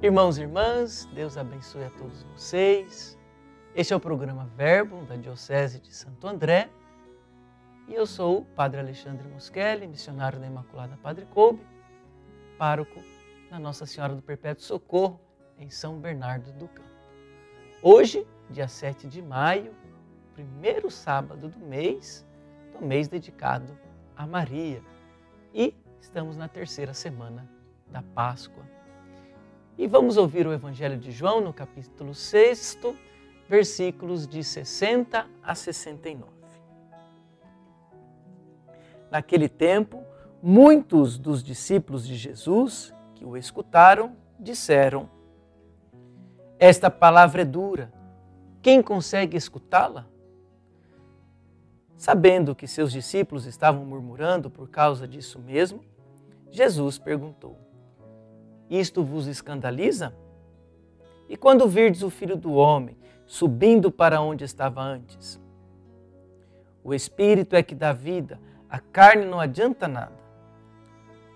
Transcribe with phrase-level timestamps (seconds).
[0.00, 3.18] Irmãos e irmãs, Deus abençoe a todos vocês.
[3.74, 6.70] Este é o programa Verbo da Diocese de Santo André
[7.88, 11.66] e eu sou o Padre Alexandre Muschelli, missionário da Imaculada Padre Coube,
[12.56, 13.02] pároco
[13.50, 15.20] na Nossa Senhora do Perpétuo Socorro,
[15.58, 16.88] em São Bernardo do Campo.
[17.82, 19.74] Hoje, dia 7 de maio,
[20.32, 22.24] primeiro sábado do mês,
[22.72, 23.76] do mês dedicado
[24.16, 24.80] a Maria,
[25.52, 27.50] e estamos na terceira semana
[27.88, 28.77] da Páscoa.
[29.78, 32.80] E vamos ouvir o Evangelho de João no capítulo 6,
[33.48, 36.32] versículos de 60 a 69.
[39.08, 40.02] Naquele tempo,
[40.42, 45.08] muitos dos discípulos de Jesus que o escutaram disseram:
[46.58, 47.92] Esta palavra é dura,
[48.60, 50.08] quem consegue escutá-la?
[51.96, 55.84] Sabendo que seus discípulos estavam murmurando por causa disso mesmo,
[56.50, 57.67] Jesus perguntou:
[58.70, 60.14] isto vos escandaliza?
[61.28, 65.40] E quando virdes o filho do homem subindo para onde estava antes?
[66.82, 70.18] O espírito é que dá vida, a carne não adianta nada.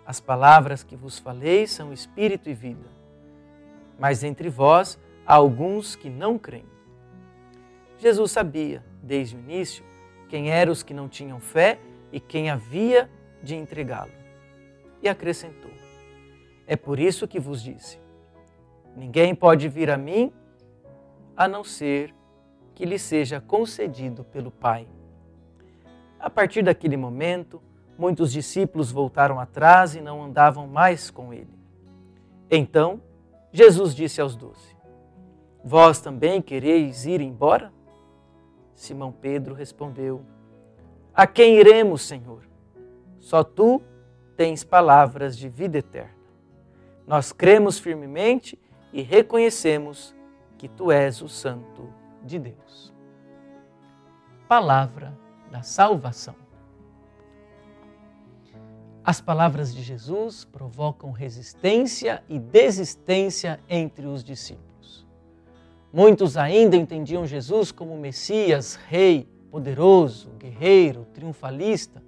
[0.04, 2.88] As palavras que vos falei são espírito e vida.
[3.98, 6.66] Mas entre vós há alguns que não creem.
[7.98, 9.84] Jesus sabia, desde o início,
[10.28, 11.78] quem eram os que não tinham fé
[12.10, 13.08] e quem havia
[13.42, 14.12] de entregá-lo.
[15.00, 15.70] E acrescentou:
[16.66, 17.98] é por isso que vos disse:
[18.96, 20.32] Ninguém pode vir a mim
[21.36, 22.14] a não ser
[22.74, 24.86] que lhe seja concedido pelo Pai.
[26.18, 27.60] A partir daquele momento,
[27.98, 31.52] muitos discípulos voltaram atrás e não andavam mais com ele.
[32.50, 33.00] Então,
[33.52, 34.76] Jesus disse aos doze:
[35.64, 37.72] Vós também quereis ir embora?
[38.74, 40.22] Simão Pedro respondeu:
[41.14, 42.42] A quem iremos, Senhor?
[43.18, 43.80] Só tu
[44.36, 46.21] tens palavras de vida eterna.
[47.06, 48.58] Nós cremos firmemente
[48.92, 50.14] e reconhecemos
[50.56, 51.92] que tu és o Santo
[52.24, 52.92] de Deus.
[54.46, 55.18] Palavra
[55.50, 56.36] da salvação.
[59.04, 65.04] As palavras de Jesus provocam resistência e desistência entre os discípulos.
[65.92, 72.00] Muitos ainda entendiam Jesus como Messias, rei, poderoso, guerreiro, triunfalista,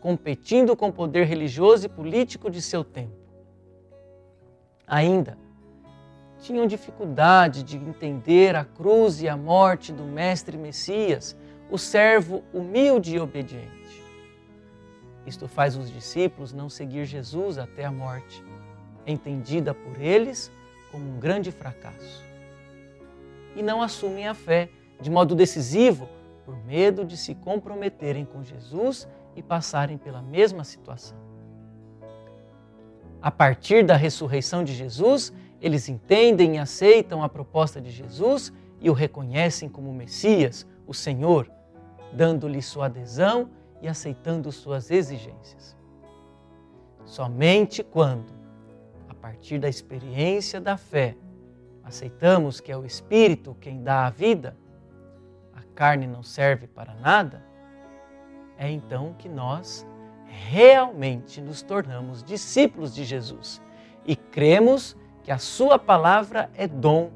[0.00, 3.19] competindo com o poder religioso e político de seu tempo
[4.90, 5.38] ainda
[6.40, 11.36] tinham dificuldade de entender a cruz e a morte do Mestre Messias,
[11.70, 14.02] o servo humilde e obediente.
[15.26, 18.42] Isto faz os discípulos não seguir Jesus até a morte,
[19.06, 20.50] entendida por eles
[20.90, 22.24] como um grande fracasso.
[23.54, 26.08] E não assumem a fé de modo decisivo
[26.44, 29.06] por medo de se comprometerem com Jesus
[29.36, 31.29] e passarem pela mesma situação.
[33.22, 38.88] A partir da ressurreição de Jesus, eles entendem e aceitam a proposta de Jesus e
[38.88, 41.50] o reconhecem como Messias, o Senhor,
[42.12, 43.50] dando-lhe sua adesão
[43.82, 45.76] e aceitando suas exigências.
[47.04, 48.32] Somente quando,
[49.08, 51.14] a partir da experiência da fé,
[51.84, 54.56] aceitamos que é o Espírito quem dá a vida,
[55.54, 57.44] a carne não serve para nada,
[58.56, 59.86] é então que nós
[60.30, 63.60] realmente nos tornamos discípulos de Jesus
[64.06, 67.10] e cremos que a Sua palavra é dom,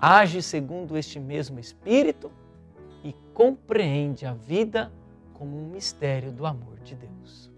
[0.00, 2.30] age segundo este mesmo Espírito
[3.04, 4.92] e compreende a vida
[5.32, 7.50] como um mistério do amor de Deus.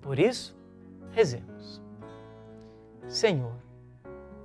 [0.00, 0.56] Por isso,
[1.12, 1.80] rezemos.
[3.06, 3.54] Senhor,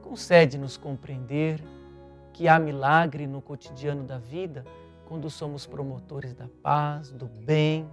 [0.02, 1.62] concede-nos compreender
[2.34, 4.66] que há milagre no cotidiano da vida
[5.08, 7.88] quando somos promotores da paz, do bem,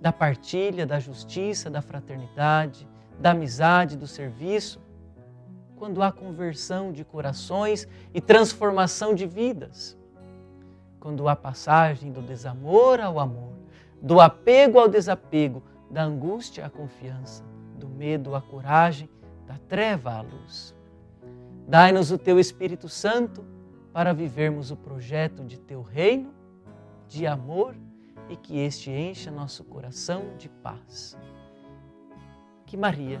[0.00, 2.88] da partilha, da justiça, da fraternidade,
[3.18, 4.80] da amizade, do serviço,
[5.76, 9.96] quando há conversão de corações e transformação de vidas,
[10.98, 13.52] quando há passagem do desamor ao amor,
[14.00, 17.44] do apego ao desapego, da angústia à confiança,
[17.76, 19.08] do medo à coragem,
[19.46, 20.74] da treva à luz.
[21.66, 23.44] Dai-nos o teu Espírito Santo
[23.92, 26.32] para vivermos o projeto de teu reino,
[27.08, 27.87] de amor e
[28.36, 31.16] que este encha nosso coração de paz.
[32.66, 33.20] Que Maria,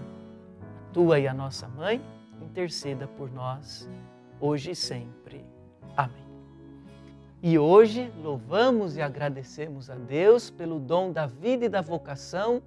[0.92, 2.04] tua e a nossa mãe,
[2.42, 3.88] interceda por nós,
[4.40, 5.44] hoje e sempre.
[5.96, 6.28] Amém.
[7.42, 12.62] E hoje louvamos e agradecemos a Deus pelo dom da vida e da vocação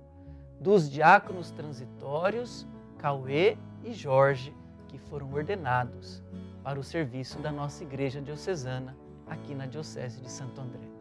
[0.59, 2.65] dos diáconos transitórios
[2.97, 4.55] Cauê e Jorge,
[4.87, 6.23] que foram ordenados
[6.63, 8.95] para o serviço da nossa Igreja Diocesana
[9.27, 11.00] aqui na Diocese de Santo André.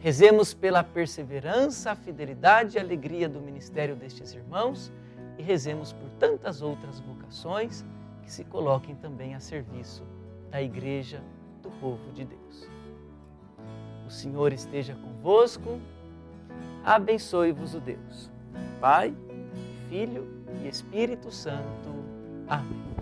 [0.00, 4.90] Rezemos pela perseverança, a fidelidade e alegria do ministério destes irmãos
[5.38, 8.00] e rezemos por tantas outras vocações que
[8.30, 10.04] que se coloquem também a serviço
[10.52, 11.20] da Igreja
[11.64, 12.68] do povo de Deus.
[14.06, 15.80] O Senhor esteja convosco,
[16.84, 18.30] abençoe-vos o Deus,
[18.80, 19.12] Pai,
[19.88, 20.28] Filho
[20.62, 21.90] e Espírito Santo.
[22.46, 22.94] Amém.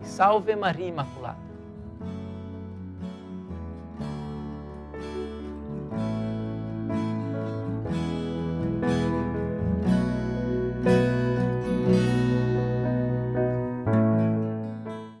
[0.00, 1.51] E salve Maria Imaculada.